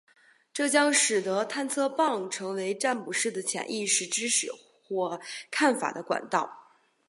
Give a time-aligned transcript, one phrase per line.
[0.51, 4.51] 这将使得探测棒成为占卜师的潜意识知识
[4.83, 6.71] 或看法的管道。